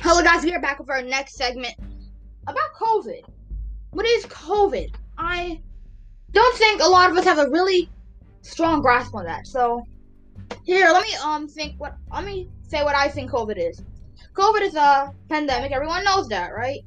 Hello, 0.00 0.22
guys. 0.22 0.44
We 0.44 0.52
are 0.52 0.60
back 0.60 0.78
with 0.78 0.90
our 0.90 1.02
next 1.02 1.36
segment 1.36 1.74
about 2.46 2.74
COVID. 2.78 3.22
What 3.90 4.06
is 4.06 4.26
COVID? 4.26 4.94
I 5.16 5.60
don't 6.34 6.56
think 6.56 6.82
a 6.82 6.86
lot 6.86 7.10
of 7.10 7.16
us 7.16 7.24
have 7.24 7.38
a 7.38 7.48
really 7.48 7.88
strong 8.42 8.82
grasp 8.82 9.14
on 9.14 9.24
that. 9.24 9.46
So 9.46 9.86
here, 10.64 10.90
let 10.92 11.02
me 11.02 11.14
um 11.22 11.48
think 11.48 11.80
what 11.80 11.96
let 12.12 12.24
me 12.24 12.48
say 12.68 12.82
what 12.82 12.94
I 12.94 13.08
think 13.08 13.30
COVID 13.30 13.56
is. 13.56 13.82
COVID 14.34 14.62
is 14.62 14.74
a 14.74 15.14
pandemic. 15.28 15.72
Everyone 15.72 16.04
knows 16.04 16.28
that, 16.28 16.52
right? 16.52 16.80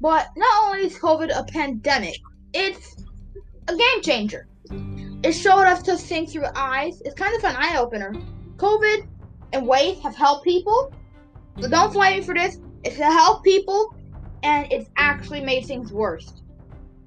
But 0.00 0.28
not 0.36 0.64
only 0.64 0.86
is 0.86 0.98
COVID 0.98 1.36
a 1.36 1.44
pandemic, 1.44 2.18
it's 2.52 3.04
a 3.66 3.76
game 3.76 4.02
changer. 4.02 4.46
It 5.22 5.32
showed 5.32 5.64
us 5.64 5.82
to 5.82 5.96
think 5.96 6.30
through 6.30 6.46
eyes. 6.54 7.02
It's 7.04 7.14
kind 7.14 7.34
of 7.36 7.42
an 7.44 7.56
eye 7.56 7.78
opener. 7.78 8.14
COVID 8.56 9.08
and 9.52 9.66
ways 9.66 9.98
have 10.00 10.14
helped 10.14 10.44
people. 10.44 10.92
So 11.60 11.68
don't 11.68 11.92
blame 11.92 12.20
me 12.20 12.24
for 12.24 12.34
this. 12.34 12.60
It's 12.84 12.96
to 12.96 13.04
help 13.04 13.42
people, 13.42 13.94
and 14.44 14.70
it's 14.70 14.88
actually 14.96 15.40
made 15.40 15.64
things 15.66 15.92
worse. 15.92 16.32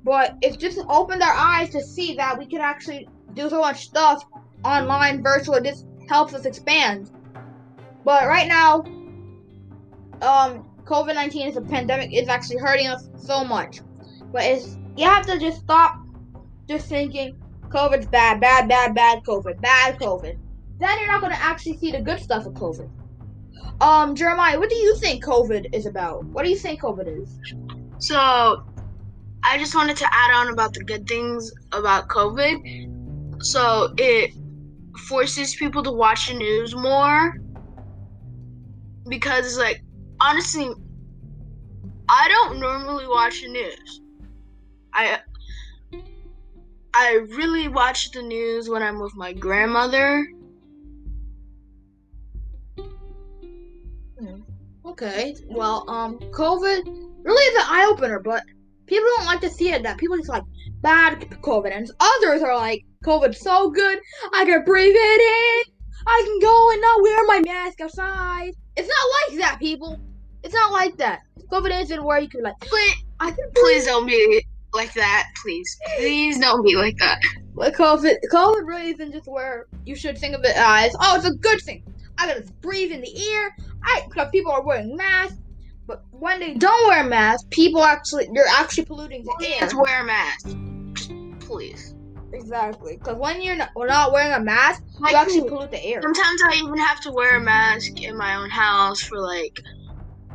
But 0.04 0.36
it's 0.42 0.58
just 0.58 0.80
opened 0.90 1.22
our 1.22 1.34
eyes 1.34 1.70
to 1.72 1.82
see 1.82 2.16
that 2.16 2.38
we 2.38 2.48
could 2.48 2.62
actually 2.62 3.08
do 3.34 3.50
so 3.50 3.62
much 3.62 3.86
stuff 3.86 4.24
online, 4.66 5.22
virtual. 5.22 5.56
It 5.56 5.66
just 5.66 5.86
helps 6.10 6.34
us 6.34 6.46
expand. 6.46 7.12
But 8.04 8.28
right 8.28 8.48
now, 8.48 8.84
um, 10.22 10.68
COVID 10.86 11.14
nineteen 11.14 11.48
is 11.48 11.56
a 11.56 11.62
pandemic. 11.62 12.12
It's 12.12 12.30
actually 12.30 12.58
hurting 12.58 12.88
us 12.88 13.10
so 13.16 13.44
much. 13.44 13.82
But 14.32 14.44
it's 14.44 14.78
you 14.98 15.06
have 15.06 15.26
to 15.28 15.38
just 15.40 15.60
stop 15.60 16.00
just 16.68 16.88
thinking 16.88 17.38
COVID's 17.70 18.08
bad, 18.08 18.42
bad, 18.42 18.68
bad, 18.68 18.96
bad 18.96 19.24
COVID, 19.24 19.62
bad 19.62 20.00
COVID. 20.00 20.38
Then 20.80 21.00
you're 21.00 21.08
not 21.08 21.22
gonna 21.22 21.36
actually 21.36 21.78
see 21.78 21.92
the 21.92 22.02
good 22.02 22.20
stuff 22.20 22.46
of 22.46 22.54
COVID. 22.54 22.90
Um, 23.82 24.16
Jeremiah, 24.16 24.60
what 24.60 24.70
do 24.70 24.76
you 24.76 24.96
think 24.98 25.24
COVID 25.24 25.74
is 25.74 25.86
about? 25.86 26.24
What 26.26 26.44
do 26.44 26.50
you 26.50 26.58
think 26.58 26.82
COVID 26.82 27.22
is? 27.22 27.40
So, 28.00 28.64
I 29.44 29.58
just 29.58 29.76
wanted 29.76 29.98
to 29.98 30.08
add 30.12 30.32
on 30.32 30.54
about 30.54 30.74
the 30.74 30.84
good 30.84 31.08
things 31.08 31.52
about 31.72 32.08
COVID. 32.10 33.44
So 33.44 33.94
it 33.98 34.32
forces 35.08 35.56
people 35.56 35.84
to 35.84 35.92
watch 35.92 36.28
the 36.28 36.36
news 36.36 36.76
more 36.76 37.34
because, 39.10 39.58
like, 39.58 39.82
honestly, 40.20 40.70
I 42.08 42.28
don't 42.28 42.60
normally 42.60 43.08
watch 43.08 43.42
the 43.42 43.48
news. 43.48 44.02
I 44.94 45.20
I 46.94 47.26
really 47.30 47.70
watch 47.70 48.12
the 48.12 48.22
news 48.22 48.70
when 48.70 48.84
I'm 48.84 49.00
with 49.00 49.16
my 49.16 49.32
grandmother. 49.34 50.28
Hmm. 54.20 54.42
Okay, 54.86 55.36
well, 55.48 55.90
um, 55.90 56.20
COVID 56.20 56.86
really 57.24 57.56
the 57.56 57.64
eye 57.66 57.88
opener, 57.90 58.20
but 58.20 58.44
people 58.92 59.10
don't 59.16 59.26
like 59.26 59.40
to 59.42 59.50
see 59.50 59.72
it. 59.72 59.84
That 59.84 59.98
people 59.98 60.18
just 60.18 60.30
like 60.30 60.44
bad 60.82 61.22
COVID, 61.42 61.76
and 61.76 61.90
others 62.00 62.42
are 62.42 62.56
like 62.56 62.84
COVID's 63.04 63.40
so 63.40 63.70
good, 63.70 64.00
I 64.34 64.46
can 64.46 64.64
breathe 64.66 64.94
it 64.96 65.22
in. 65.22 65.74
I 66.06 66.24
can 66.26 66.40
go 66.40 66.72
and 66.72 66.82
not 66.82 67.02
wear 67.02 67.26
my 67.26 67.40
mask 67.40 67.80
outside. 67.80 68.52
It's 68.76 68.90
not 68.90 69.32
like 69.32 69.40
that, 69.40 69.60
people. 69.60 70.00
It's 70.44 70.54
not 70.54 70.72
like 70.72 70.98
that. 70.98 71.22
COVID 71.52 71.82
isn't 71.82 72.04
where 72.04 72.20
you 72.20 72.28
can 72.28 72.44
like. 72.44 72.60
Please, 72.60 72.96
I 73.20 73.32
can 73.32 73.50
please 73.56 73.86
don't 73.86 74.06
be 74.06 74.46
like 74.74 74.94
that. 74.94 75.30
Please, 75.42 75.80
please 75.98 76.40
don't 76.40 76.64
be 76.64 76.76
like 76.76 76.98
that. 76.98 77.20
But 77.54 77.74
COVID, 77.76 78.16
COVID 78.32 78.66
really 78.66 78.92
isn't 78.92 79.14
just 79.14 79.28
where 79.28 79.68
you 79.86 79.96
should 79.96 80.18
think 80.18 80.36
of 80.36 80.44
it 80.44 80.56
as. 80.56 80.94
Oh, 81.00 81.16
it's 81.16 81.26
a 81.26 81.36
good 81.36 81.62
thing. 81.62 81.84
I 82.18 82.28
gotta 82.28 82.44
breathe 82.62 82.92
in 82.92 83.02
the 83.02 83.34
air. 83.34 83.56
I 83.84 84.02
because 84.08 84.30
people 84.32 84.52
are 84.52 84.64
wearing 84.64 84.96
masks. 84.98 85.38
But 85.92 86.06
when 86.12 86.40
they 86.40 86.54
don't 86.54 86.88
wear 86.88 87.04
masks, 87.04 87.46
people 87.50 87.84
actually 87.84 88.30
you're 88.32 88.48
actually 88.48 88.86
polluting 88.86 89.26
the 89.26 89.46
air. 89.46 89.60
Please 89.68 89.76
wear 89.76 90.02
a 90.02 90.06
mask. 90.06 90.58
Please. 91.42 91.96
Exactly. 92.32 92.96
Because 92.96 93.18
when 93.18 93.42
you're 93.42 93.58
not, 93.58 93.72
we're 93.76 93.88
not 93.88 94.14
wearing 94.14 94.32
a 94.32 94.40
mask, 94.40 94.84
Like, 95.00 95.12
you 95.12 95.18
actually 95.18 95.50
pollute 95.50 95.72
the 95.72 95.84
air. 95.84 96.02
Sometimes 96.02 96.42
I 96.46 96.62
even 96.64 96.78
have 96.78 97.02
to 97.02 97.12
wear 97.12 97.36
a 97.36 97.42
mask 97.42 98.02
in 98.02 98.16
my 98.16 98.36
own 98.36 98.50
house 98.50 99.02
for 99.02 99.20
like, 99.20 99.60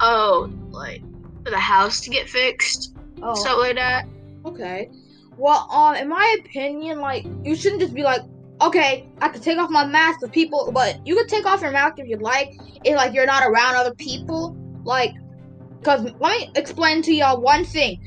oh, 0.00 0.52
like 0.72 1.00
for 1.42 1.50
the 1.50 1.58
house 1.58 2.02
to 2.02 2.10
get 2.10 2.28
fixed, 2.28 2.94
Oh, 3.22 3.34
stuff 3.34 3.56
like 3.58 3.76
that. 3.76 4.04
okay. 4.44 4.90
Well, 5.38 5.66
um, 5.70 5.94
in 5.94 6.06
my 6.06 6.36
opinion, 6.40 7.00
like 7.00 7.24
you 7.44 7.56
shouldn't 7.56 7.80
just 7.80 7.94
be 7.94 8.02
like, 8.02 8.20
okay, 8.60 9.08
I 9.22 9.30
could 9.30 9.42
take 9.42 9.56
off 9.56 9.70
my 9.70 9.86
mask 9.86 10.20
with 10.20 10.32
people, 10.32 10.70
but 10.70 10.98
you 11.06 11.14
could 11.16 11.28
take 11.28 11.46
off 11.46 11.62
your 11.62 11.70
mask 11.70 11.98
if 11.98 12.06
you'd 12.06 12.20
like, 12.20 12.50
if 12.84 12.94
like 12.94 13.14
you're 13.14 13.24
not 13.24 13.42
around 13.42 13.76
other 13.76 13.94
people, 13.94 14.54
like. 14.84 15.14
Cause 15.84 16.02
let 16.18 16.40
me 16.40 16.50
explain 16.56 17.02
to 17.02 17.12
y'all 17.14 17.40
one 17.40 17.64
thing: 17.64 18.00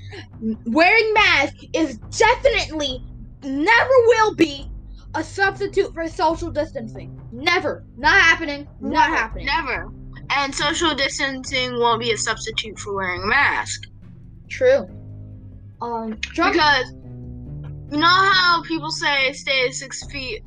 wearing 0.66 1.14
mask 1.14 1.56
is 1.74 1.98
definitely 1.98 3.04
never 3.44 3.94
will 4.08 4.36
be 4.36 4.70
a 5.16 5.24
substitute 5.24 5.94
for 5.94 6.08
social 6.08 6.52
distancing. 6.52 7.20
Never, 7.32 7.86
not 7.98 8.22
happening, 8.22 8.68
not 8.80 9.10
Never, 9.10 9.16
happening. 9.16 9.46
Never. 9.46 9.92
And 10.32 10.54
social 10.54 10.94
distancing 10.94 11.80
won't 11.80 12.02
be 12.02 12.12
a 12.12 12.18
substitute 12.18 12.78
for 12.78 12.94
wearing 12.94 13.24
a 13.24 13.28
mask. 13.28 13.82
True. 14.50 14.88
Um, 15.82 16.20
Trump. 16.22 16.54
Because 16.54 16.92
you 17.92 17.98
know 17.98 18.08
how 18.08 18.62
people 18.64 18.92
say 18.92 19.32
stay 19.34 19.72
six 19.72 20.06
feet 20.12 20.44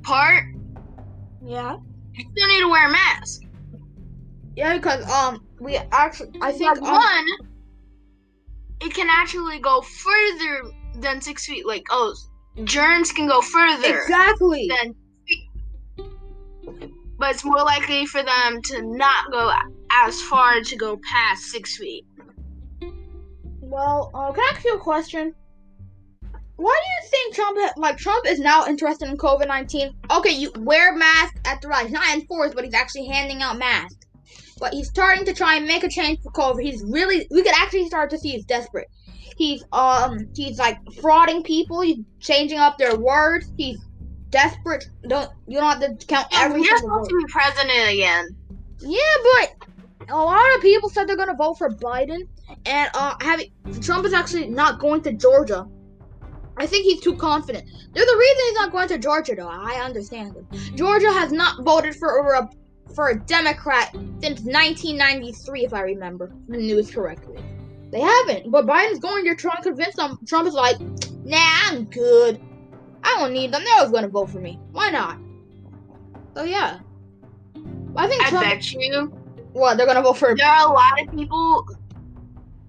apart? 0.00 0.44
yeah. 1.44 1.76
You 2.12 2.24
still 2.32 2.48
need 2.48 2.60
to 2.60 2.68
wear 2.68 2.88
a 2.88 2.92
mask. 2.92 3.42
Yeah, 4.56 4.76
because 4.76 5.08
um, 5.10 5.46
we 5.60 5.76
actually, 5.92 6.30
I 6.40 6.52
think 6.52 6.80
Like, 6.80 6.92
one, 6.92 7.26
it 8.80 8.94
can 8.94 9.08
actually 9.10 9.60
go 9.60 9.82
further 9.82 10.62
than 10.96 11.20
six 11.20 11.46
feet. 11.46 11.66
Like, 11.66 11.84
oh, 11.90 12.14
germs 12.64 13.12
can 13.12 13.28
go 13.28 13.40
further 13.40 14.00
exactly. 14.00 14.68
than 14.68 14.94
but 17.20 17.34
it's 17.34 17.44
more 17.44 17.62
likely 17.62 18.06
for 18.06 18.22
them 18.22 18.62
to 18.62 18.96
not 18.96 19.30
go 19.30 19.52
as 19.92 20.20
far 20.22 20.62
to 20.62 20.76
go 20.76 20.98
past 21.12 21.42
six 21.42 21.76
feet. 21.76 22.06
Well, 23.60 24.10
uh, 24.14 24.32
can 24.32 24.42
I 24.42 24.52
ask 24.54 24.64
you 24.64 24.74
a 24.74 24.80
question? 24.80 25.34
Why 26.56 26.80
do 26.82 27.04
you 27.04 27.10
think 27.10 27.34
Trump, 27.34 27.58
ha- 27.60 27.74
like 27.76 27.98
Trump, 27.98 28.26
is 28.26 28.40
now 28.40 28.66
interested 28.66 29.08
in 29.08 29.18
COVID 29.18 29.46
nineteen? 29.46 29.94
Okay, 30.10 30.30
you 30.30 30.50
wear 30.58 30.94
mask 30.96 31.36
at 31.44 31.60
the 31.60 31.68
rally. 31.68 31.84
He's 31.84 31.92
not 31.92 32.14
enforced, 32.14 32.54
but 32.54 32.64
he's 32.64 32.74
actually 32.74 33.06
handing 33.06 33.42
out 33.42 33.58
masks. 33.58 33.96
But 34.60 34.74
he's 34.74 34.88
starting 34.88 35.24
to 35.24 35.32
try 35.32 35.56
and 35.56 35.66
make 35.66 35.82
a 35.82 35.88
change 35.88 36.20
for 36.22 36.30
COVID. 36.32 36.62
He's 36.62 36.84
really, 36.84 37.26
we 37.30 37.42
could 37.42 37.54
actually 37.56 37.86
start 37.86 38.10
to 38.10 38.18
see 38.18 38.32
he's 38.32 38.44
desperate. 38.44 38.88
He's 39.36 39.64
um, 39.72 40.28
he's 40.36 40.58
like 40.58 40.76
frauding 40.96 41.42
people. 41.42 41.80
He's 41.80 42.04
changing 42.20 42.58
up 42.58 42.76
their 42.76 42.96
words. 42.96 43.50
He's 43.56 43.78
desperate. 44.28 44.84
Don't 45.08 45.30
you 45.46 45.58
don't 45.58 45.80
have 45.80 45.98
to 45.98 46.06
count 46.06 46.26
every 46.32 46.62
You're 46.62 46.76
supposed 46.76 47.08
to 47.08 47.16
be 47.16 47.24
president 47.32 47.90
again. 47.90 48.28
Yeah, 48.80 48.98
but 49.34 49.68
a 50.10 50.16
lot 50.16 50.54
of 50.54 50.60
people 50.60 50.90
said 50.90 51.08
they're 51.08 51.16
gonna 51.16 51.34
vote 51.34 51.54
for 51.54 51.70
Biden, 51.70 52.28
and 52.66 52.90
uh, 52.92 53.14
having 53.22 53.50
Trump 53.80 54.04
is 54.04 54.12
actually 54.12 54.48
not 54.48 54.78
going 54.78 55.00
to 55.04 55.12
Georgia. 55.12 55.66
I 56.58 56.66
think 56.66 56.84
he's 56.84 57.00
too 57.00 57.16
confident. 57.16 57.64
There's 57.94 58.08
a 58.08 58.16
reason 58.18 58.38
he's 58.44 58.54
not 58.54 58.72
going 58.72 58.88
to 58.88 58.98
Georgia, 58.98 59.34
though. 59.34 59.48
I 59.48 59.80
understand 59.82 60.36
him. 60.36 60.46
Georgia 60.76 61.10
has 61.10 61.32
not 61.32 61.64
voted 61.64 61.96
for 61.96 62.20
over 62.20 62.32
a 62.34 62.50
for 62.94 63.08
a 63.08 63.18
Democrat 63.18 63.90
since 64.20 64.40
1993, 64.40 65.64
if 65.64 65.74
I 65.74 65.82
remember 65.82 66.32
the 66.48 66.58
news 66.58 66.90
correctly. 66.90 67.38
They 67.90 68.00
haven't, 68.00 68.50
but 68.50 68.66
Biden's 68.66 69.00
going 69.00 69.24
there 69.24 69.34
trying 69.34 69.56
to 69.56 69.62
convince 69.62 69.96
them. 69.96 70.18
Trump 70.26 70.46
is 70.46 70.54
like, 70.54 70.78
"Nah, 71.24 71.38
I'm 71.66 71.84
good. 71.84 72.40
I 73.02 73.16
don't 73.18 73.32
need 73.32 73.52
them. 73.52 73.64
They're 73.64 73.74
always 73.76 73.90
going 73.90 74.04
to 74.04 74.08
vote 74.08 74.30
for 74.30 74.38
me. 74.40 74.58
Why 74.72 74.90
not?" 74.90 75.18
So 76.36 76.44
yeah, 76.44 76.78
I 77.96 78.06
think 78.06 78.22
I 78.22 78.30
bet 78.30 78.72
you 78.72 79.12
What 79.52 79.76
they're 79.76 79.86
gonna 79.86 80.02
vote 80.02 80.16
for? 80.16 80.34
there 80.36 80.46
are 80.46 80.70
a 80.70 80.72
lot 80.72 81.00
of 81.00 81.10
people 81.10 81.66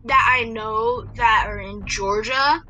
that 0.06 0.38
I 0.40 0.46
know 0.46 1.04
that 1.16 1.46
are 1.48 1.60
in 1.60 1.86
Georgia 1.86 2.64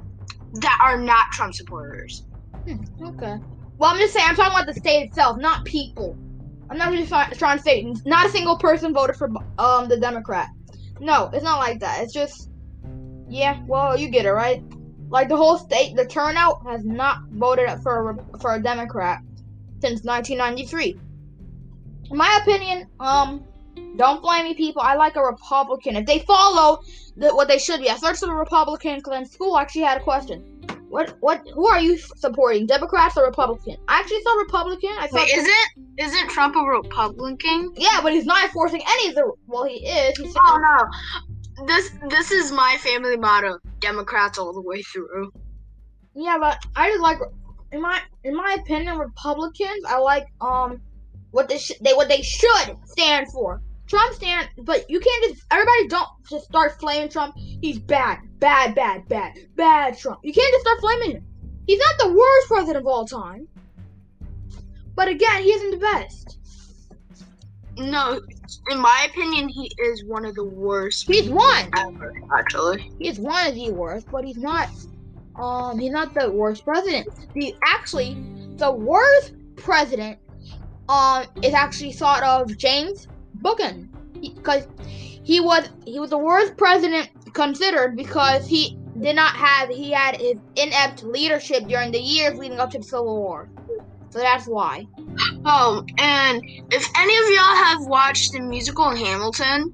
that 0.55 0.79
are 0.83 0.97
not 0.97 1.31
Trump 1.31 1.53
supporters. 1.53 2.25
Hmm, 2.67 2.83
okay. 3.05 3.37
Well, 3.77 3.91
I'm 3.91 3.97
just 3.97 4.13
saying. 4.13 4.27
I'm 4.29 4.35
talking 4.35 4.53
about 4.53 4.67
the 4.67 4.79
state 4.79 5.07
itself, 5.07 5.37
not 5.37 5.63
people. 5.65 6.17
I'm 6.71 6.77
not 6.77 6.89
really 6.89 7.05
try- 7.05 7.29
trying 7.31 7.57
to 7.57 7.63
say 7.63 7.93
not 8.05 8.27
a 8.27 8.29
single 8.29 8.57
person 8.57 8.93
voted 8.93 9.17
for 9.17 9.29
um 9.59 9.89
the 9.89 9.99
Democrat. 9.99 10.47
No, 11.01 11.29
it's 11.33 11.43
not 11.43 11.59
like 11.59 11.81
that. 11.81 12.01
It's 12.01 12.13
just 12.13 12.49
yeah. 13.27 13.61
Well, 13.67 13.99
you 13.99 14.07
get 14.09 14.25
it 14.25 14.31
right. 14.31 14.63
Like 15.09 15.27
the 15.27 15.35
whole 15.35 15.57
state, 15.57 15.97
the 15.97 16.05
turnout 16.05 16.65
has 16.65 16.85
not 16.85 17.23
voted 17.31 17.69
for 17.83 18.11
a, 18.11 18.39
for 18.39 18.55
a 18.55 18.63
Democrat 18.63 19.19
since 19.81 20.05
1993. 20.05 20.97
In 22.09 22.17
my 22.17 22.39
opinion, 22.41 22.87
um, 23.01 23.43
don't 23.97 24.21
blame 24.21 24.45
me, 24.45 24.53
people. 24.53 24.81
I 24.81 24.95
like 24.95 25.17
a 25.17 25.21
Republican 25.21 25.97
if 25.97 26.05
they 26.05 26.19
follow 26.19 26.79
the, 27.17 27.35
what 27.35 27.49
they 27.49 27.57
should 27.57 27.81
be. 27.81 27.89
I 27.89 27.97
searched 27.97 28.19
for 28.21 28.27
the 28.27 28.33
Republican 28.33 29.01
in 29.13 29.25
school 29.25 29.55
I 29.55 29.63
actually 29.63 29.81
had 29.81 29.97
a 29.97 30.03
question. 30.03 30.50
What 30.91 31.15
what 31.21 31.41
who 31.53 31.67
are 31.67 31.79
you 31.79 31.97
supporting? 31.97 32.65
Democrats 32.67 33.15
or 33.15 33.23
Republican? 33.23 33.77
I 33.87 33.99
actually 34.01 34.21
saw 34.23 34.33
Republican. 34.33 34.89
I 34.99 35.07
thought 35.07 35.25
Wait, 35.25 35.37
isn't 35.37 35.87
isn't 35.97 36.29
Trump 36.29 36.55
a 36.57 36.59
Republican? 36.59 37.71
yeah, 37.77 38.01
but 38.03 38.11
he's 38.11 38.25
not 38.25 38.43
enforcing 38.43 38.81
any 38.85 39.09
of 39.09 39.15
the 39.15 39.31
well 39.47 39.63
he 39.63 39.85
is. 39.87 40.17
He's 40.17 40.35
Oh 40.37 40.59
no. 40.61 41.65
This 41.65 41.91
this 42.09 42.31
is 42.31 42.51
my 42.51 42.75
family 42.81 43.15
motto. 43.15 43.59
Democrats 43.79 44.37
all 44.37 44.51
the 44.51 44.61
way 44.61 44.81
through. 44.81 45.31
Yeah, 46.13 46.37
but 46.37 46.61
I 46.75 46.89
just 46.89 47.01
like 47.01 47.19
in 47.71 47.81
my 47.81 48.01
in 48.25 48.35
my 48.35 48.57
opinion 48.59 48.97
Republicans 48.97 49.85
I 49.87 49.97
like 49.97 50.27
um 50.41 50.81
what 51.31 51.47
they 51.47 51.57
sh- 51.57 51.79
they 51.79 51.93
what 51.93 52.09
they 52.09 52.21
should 52.21 52.75
stand 52.85 53.31
for. 53.31 53.61
Trump 53.87 54.13
stand 54.13 54.49
but 54.57 54.89
you 54.89 54.99
can't 54.99 55.23
just 55.23 55.45
everybody 55.51 55.87
don't 55.87 56.09
just 56.31 56.45
start 56.45 56.79
flaming 56.79 57.09
Trump. 57.09 57.35
He's 57.37 57.77
bad, 57.79 58.19
bad, 58.39 58.73
bad, 58.73 59.07
bad, 59.07 59.33
bad 59.55 59.97
Trump. 59.97 60.19
You 60.23 60.33
can't 60.33 60.51
just 60.53 60.61
start 60.61 60.79
flaming 60.79 61.11
him. 61.11 61.25
He's 61.67 61.79
not 61.79 61.97
the 61.99 62.13
worst 62.13 62.47
president 62.47 62.77
of 62.77 62.87
all 62.87 63.05
time. 63.05 63.47
But 64.95 65.07
again, 65.07 65.43
he 65.43 65.51
isn't 65.51 65.71
the 65.71 65.77
best. 65.77 66.37
No, 67.77 68.19
in 68.69 68.79
my 68.79 69.07
opinion, 69.09 69.47
he 69.47 69.71
is 69.79 70.03
one 70.05 70.25
of 70.25 70.35
the 70.35 70.43
worst 70.43 71.07
He's 71.07 71.29
one. 71.29 71.69
ever. 71.77 72.13
Actually, 72.37 72.91
He's 72.99 73.17
one 73.19 73.47
of 73.47 73.55
the 73.55 73.71
worst, 73.71 74.07
but 74.11 74.25
he's 74.25 74.37
not. 74.37 74.67
Um, 75.35 75.79
he's 75.79 75.91
not 75.93 76.13
the 76.13 76.29
worst 76.29 76.65
president. 76.65 77.07
The 77.33 77.55
actually, 77.65 78.17
the 78.57 78.71
worst 78.71 79.33
president, 79.55 80.19
um, 80.89 81.25
is 81.41 81.53
actually 81.53 81.93
thought 81.93 82.21
of 82.23 82.57
James 82.57 83.07
Buchanan, 83.35 83.89
because 84.19 84.67
he 84.85 85.10
was 85.25 85.69
he 85.85 85.99
was 85.99 86.09
the 86.09 86.17
worst 86.17 86.57
president 86.57 87.09
considered 87.33 87.95
because 87.95 88.47
he 88.47 88.77
did 88.99 89.15
not 89.15 89.35
have 89.35 89.69
he 89.69 89.91
had 89.91 90.17
his 90.17 90.35
inept 90.55 91.03
leadership 91.03 91.67
during 91.67 91.91
the 91.91 91.99
years 91.99 92.37
leading 92.37 92.59
up 92.59 92.71
to 92.71 92.77
the 92.77 92.83
Civil 92.83 93.21
War. 93.21 93.49
So 94.11 94.19
that's 94.19 94.45
why. 94.45 94.85
Oh, 95.45 95.83
and 95.97 96.41
if 96.71 96.87
any 96.97 97.13
of 97.13 97.29
y'all 97.29 97.63
have 97.65 97.87
watched 97.87 98.33
the 98.33 98.41
musical 98.41 98.93
Hamilton, 98.93 99.73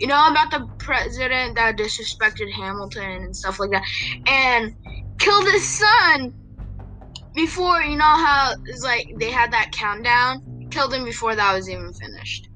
you 0.00 0.08
know 0.08 0.28
about 0.28 0.50
the 0.50 0.66
president 0.78 1.54
that 1.56 1.76
disrespected 1.76 2.50
Hamilton 2.52 3.22
and 3.22 3.36
stuff 3.36 3.60
like 3.60 3.70
that, 3.70 3.84
and 4.26 4.74
killed 5.18 5.44
his 5.44 5.78
son 5.78 6.32
before. 7.34 7.80
You 7.82 7.96
know 7.96 8.04
how 8.04 8.54
it's 8.66 8.82
like 8.82 9.06
they 9.18 9.30
had 9.30 9.52
that 9.52 9.70
countdown. 9.72 10.68
Killed 10.70 10.94
him 10.94 11.04
before 11.04 11.36
that 11.36 11.54
was 11.54 11.68
even 11.68 11.92
finished. 11.92 12.48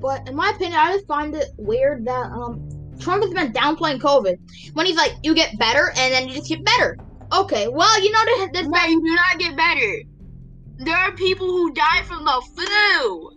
But 0.00 0.28
in 0.28 0.34
my 0.34 0.50
opinion, 0.54 0.78
I 0.78 0.94
just 0.94 1.06
find 1.06 1.34
it 1.34 1.48
weird 1.56 2.04
that 2.06 2.30
um 2.32 2.68
Trump 2.98 3.22
has 3.22 3.32
been 3.32 3.52
downplaying 3.52 4.00
COVID 4.00 4.38
when 4.74 4.86
he's 4.86 4.96
like, 4.96 5.14
you 5.22 5.34
get 5.34 5.58
better 5.58 5.90
and 5.96 6.12
then 6.12 6.28
you 6.28 6.34
just 6.34 6.48
get 6.48 6.64
better. 6.64 6.98
Okay, 7.32 7.68
well, 7.68 8.02
you 8.02 8.10
know, 8.10 8.24
there's, 8.24 8.50
there's 8.52 8.68
No, 8.68 8.84
you 8.84 9.00
do 9.00 9.14
not 9.14 9.38
get 9.38 9.56
better. 9.56 10.02
There 10.78 10.96
are 10.96 11.12
people 11.12 11.46
who 11.46 11.72
die 11.72 12.02
from 12.04 12.24
the 12.24 12.42
flu. 12.54 13.30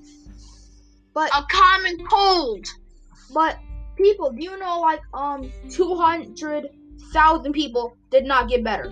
But 1.13 1.29
a 1.35 1.43
common 1.49 2.05
cold. 2.07 2.65
but 3.33 3.59
people, 3.95 4.31
do 4.31 4.43
you 4.43 4.57
know 4.57 4.79
like 4.79 5.01
um 5.13 5.51
two 5.69 5.95
hundred 5.95 6.69
thousand 7.11 7.53
people 7.53 7.95
did 8.09 8.25
not 8.25 8.49
get 8.49 8.63
better? 8.63 8.91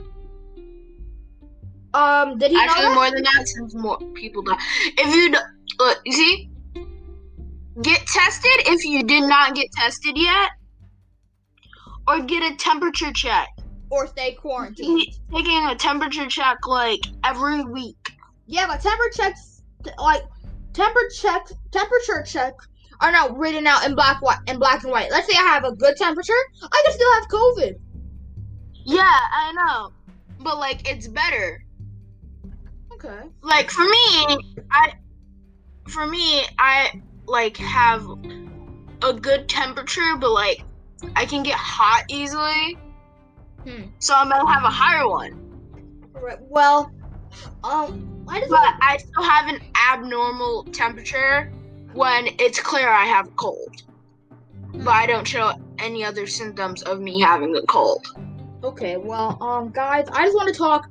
Um, 1.94 2.38
did 2.38 2.52
he 2.52 2.58
know 2.58 2.64
Actually, 2.64 2.94
more 2.94 3.12
than 3.12 3.24
that, 3.24 3.48
since 3.48 3.76
more 3.76 3.98
people 4.14 4.44
die. 4.44 4.58
If 4.98 5.14
you, 5.14 5.30
look, 5.80 6.02
you 6.06 6.14
see, 6.14 6.50
get 7.82 8.06
tested 8.08 8.52
if 8.68 8.84
you 8.84 9.04
did 9.04 9.24
not 9.24 9.56
get 9.56 9.68
tested 9.74 10.18
yet, 10.18 10.52
or 12.08 12.22
get 12.22 12.44
a 12.52 12.56
temperature 12.56 13.12
check. 13.14 13.48
or 13.92 14.08
stay 14.08 14.34
quarantined? 14.34 15.06
Taking 15.34 15.66
a 15.68 15.76
temperature 15.76 16.26
check 16.28 16.66
like 16.66 17.02
every 17.24 17.64
week. 17.64 18.14
Yeah, 18.48 18.66
but 18.68 18.82
temperature 18.82 19.24
checks, 19.24 19.62
like 20.00 20.24
temperature 20.74 21.10
checks, 21.22 21.54
temperature 21.72 22.24
checks 22.26 22.68
are 23.02 23.12
not 23.12 23.38
written 23.38 23.68
out 23.68 23.86
in 23.86 23.96
black, 23.96 24.22
white, 24.22 24.40
in 24.48 24.58
black 24.60 24.84
and 24.84 24.92
white. 24.92 25.12
Let's 25.12 25.28
say 25.28 25.38
I 25.38 25.44
have 25.44 25.66
a 25.66 25.74
good 25.74 25.96
temperature, 25.98 26.34
I 26.64 26.82
can 26.86 26.94
still 26.94 27.14
have 27.14 27.28
COVID. 27.28 27.76
Yeah, 28.86 29.02
I 29.04 29.52
know, 29.54 29.92
but 30.40 30.58
like 30.58 30.90
it's 30.90 31.08
better. 31.08 31.64
Okay. 32.94 33.28
Like 33.42 33.70
for 33.70 33.84
me, 33.84 34.38
I, 34.72 34.94
for 35.88 36.08
me, 36.08 36.44
I 36.60 37.02
like 37.32 37.58
have 37.58 38.06
a 39.02 39.14
good 39.14 39.50
temperature, 39.50 40.16
but 40.20 40.32
like 40.32 40.64
I 41.16 41.26
can 41.26 41.44
get 41.44 41.56
hot 41.56 42.04
easily. 42.10 42.78
Hmm. 43.66 43.84
So 44.00 44.14
I'm 44.16 44.30
gonna 44.30 44.52
have 44.52 44.64
a 44.64 44.70
higher 44.70 45.08
one. 45.08 45.38
Right. 46.14 46.38
Well, 46.42 46.92
um, 47.64 48.26
I 48.28 48.40
just 48.40 48.52
But 48.52 48.76
I 48.82 48.98
still 48.98 49.24
have 49.24 49.48
an 49.48 49.62
abnormal 49.92 50.66
temperature 50.66 51.52
when 51.94 52.28
it's 52.40 52.60
clear 52.60 52.90
I 52.90 53.06
have 53.06 53.28
a 53.28 53.32
cold. 53.32 53.84
But 54.74 54.90
I 54.90 55.06
don't 55.06 55.28
show 55.28 55.54
any 55.80 56.04
other 56.04 56.28
symptoms 56.28 56.82
of 56.84 57.02
me 57.02 57.20
having 57.20 57.56
a 57.56 57.62
cold. 57.64 58.08
Okay, 58.64 58.96
well, 58.98 59.42
um, 59.42 59.70
guys, 59.70 60.08
I 60.14 60.24
just 60.24 60.36
want 60.36 60.48
to 60.48 60.54
talk 60.54 60.90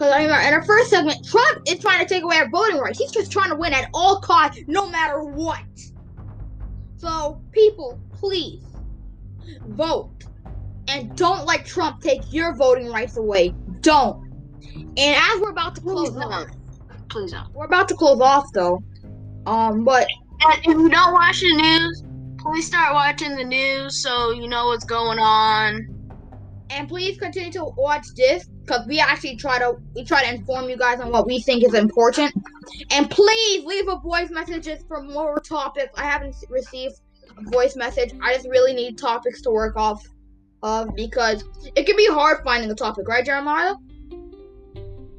because 0.00 0.24
in 0.24 0.54
our 0.54 0.62
first 0.62 0.88
segment, 0.88 1.26
Trump 1.26 1.60
is 1.68 1.78
trying 1.78 1.98
to 1.98 2.06
take 2.06 2.22
away 2.22 2.38
our 2.38 2.48
voting 2.48 2.78
rights. 2.78 2.98
He's 2.98 3.10
just 3.10 3.30
trying 3.30 3.50
to 3.50 3.56
win 3.56 3.74
at 3.74 3.90
all 3.92 4.18
costs, 4.20 4.62
no 4.66 4.88
matter 4.88 5.22
what. 5.22 5.62
So, 6.96 7.42
people, 7.52 8.00
please 8.12 8.64
vote 9.68 10.24
and 10.88 11.14
don't 11.16 11.44
let 11.44 11.66
Trump 11.66 12.00
take 12.00 12.22
your 12.32 12.56
voting 12.56 12.86
rights 12.86 13.18
away. 13.18 13.54
Don't. 13.82 14.26
And 14.74 14.98
as 14.98 15.40
we're 15.40 15.50
about 15.50 15.74
to 15.74 15.82
Please 15.82 16.10
close 16.10 16.16
off, 16.16 16.46
don't. 16.46 17.08
Please 17.10 17.32
don't. 17.32 17.52
we're 17.52 17.66
about 17.66 17.88
to 17.88 17.94
close 17.94 18.20
off 18.20 18.46
though. 18.54 18.82
Um, 19.44 19.84
but 19.84 20.08
And 20.40 20.60
if 20.60 20.78
you 20.78 20.88
don't 20.88 21.12
watch 21.12 21.40
the 21.40 21.54
news, 21.54 22.02
please 22.38 22.66
start 22.66 22.94
watching 22.94 23.36
the 23.36 23.44
news 23.44 24.02
so 24.02 24.30
you 24.30 24.48
know 24.48 24.68
what's 24.68 24.84
going 24.84 25.18
on. 25.18 25.99
And 26.70 26.88
please 26.88 27.18
continue 27.18 27.52
to 27.52 27.64
watch 27.76 28.06
this 28.16 28.46
because 28.46 28.86
we 28.86 29.00
actually 29.00 29.36
try 29.36 29.58
to 29.58 29.76
we 29.94 30.04
try 30.04 30.24
to 30.24 30.34
inform 30.34 30.68
you 30.68 30.76
guys 30.76 31.00
on 31.00 31.10
what 31.10 31.26
we 31.26 31.40
think 31.40 31.64
is 31.64 31.74
important. 31.74 32.32
And 32.90 33.10
please 33.10 33.64
leave 33.64 33.88
a 33.88 33.96
voice 33.96 34.30
messages 34.30 34.82
for 34.86 35.02
more 35.02 35.40
topics. 35.40 35.92
I 35.96 36.04
haven't 36.04 36.36
received 36.48 36.94
a 37.36 37.50
voice 37.50 37.76
message. 37.76 38.12
I 38.22 38.34
just 38.34 38.48
really 38.48 38.72
need 38.72 38.98
topics 38.98 39.42
to 39.42 39.50
work 39.50 39.76
off 39.76 40.06
of 40.62 40.94
because 40.94 41.44
it 41.74 41.86
can 41.86 41.96
be 41.96 42.06
hard 42.06 42.44
finding 42.44 42.70
a 42.70 42.74
topic 42.74 43.08
right 43.08 43.24
jeremiah? 43.24 43.74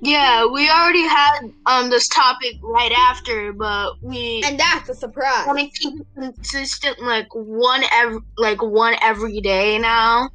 Yeah, 0.03 0.47
we 0.47 0.67
already 0.67 1.07
had 1.07 1.41
um 1.67 1.91
this 1.91 2.07
topic 2.07 2.55
right 2.63 2.91
after, 2.91 3.53
but 3.53 4.01
we 4.01 4.41
and 4.43 4.59
that's 4.59 4.89
a 4.89 4.95
surprise. 4.95 5.45
want 5.45 5.59
to 5.59 5.67
keep 5.67 5.93
consistent, 6.15 6.99
like 7.03 7.27
one 7.33 7.83
every 7.91 8.19
like 8.37 8.63
one 8.63 8.95
every 9.01 9.41
day 9.41 9.77
now. 9.77 10.29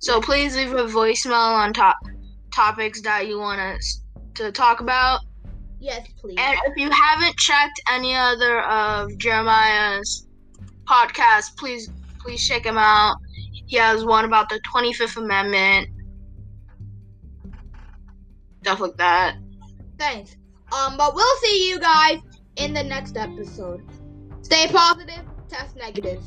So 0.00 0.20
please 0.20 0.56
leave 0.56 0.72
a 0.72 0.84
voicemail 0.84 1.32
on 1.62 1.72
top 1.72 1.96
topics 2.52 3.00
that 3.02 3.28
you 3.28 3.38
want 3.38 3.60
us 3.60 4.02
to 4.34 4.50
talk 4.50 4.80
about. 4.80 5.20
yes 5.78 6.06
please 6.18 6.36
And 6.38 6.58
if 6.66 6.76
you 6.76 6.90
haven't 6.90 7.36
checked 7.36 7.80
any 7.90 8.14
other 8.14 8.60
of 8.62 9.16
Jeremiah's 9.18 10.26
podcasts, 10.84 11.56
please 11.56 11.90
please 12.18 12.46
check 12.46 12.66
him 12.66 12.76
out. 12.78 13.16
He 13.66 13.76
has 13.76 14.04
one 14.04 14.24
about 14.24 14.48
the 14.48 14.58
Twenty 14.60 14.92
Fifth 14.92 15.16
Amendment, 15.16 15.88
stuff 18.62 18.80
like 18.80 18.96
that. 18.96 19.36
thanks 19.98 20.36
um 20.72 20.96
but 20.96 21.14
we'll 21.14 21.36
see 21.38 21.68
you 21.68 21.78
guys 21.78 22.18
in 22.56 22.72
the 22.72 22.82
next 22.82 23.16
episode 23.16 23.82
stay 24.42 24.66
positive 24.68 25.24
test 25.48 25.76
negative 25.76 26.20